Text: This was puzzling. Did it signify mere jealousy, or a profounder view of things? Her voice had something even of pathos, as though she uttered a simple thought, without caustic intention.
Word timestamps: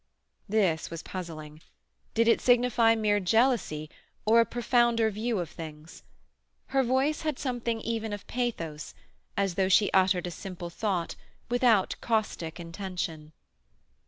This 0.49 0.89
was 0.89 1.03
puzzling. 1.03 1.61
Did 2.15 2.27
it 2.27 2.41
signify 2.41 2.95
mere 2.95 3.19
jealousy, 3.19 3.87
or 4.25 4.39
a 4.39 4.45
profounder 4.47 5.11
view 5.11 5.37
of 5.37 5.47
things? 5.51 6.01
Her 6.69 6.81
voice 6.81 7.21
had 7.21 7.37
something 7.37 7.79
even 7.81 8.11
of 8.11 8.25
pathos, 8.25 8.95
as 9.37 9.53
though 9.53 9.69
she 9.69 9.91
uttered 9.91 10.25
a 10.25 10.31
simple 10.31 10.71
thought, 10.71 11.15
without 11.49 11.93
caustic 12.01 12.59
intention. 12.59 13.31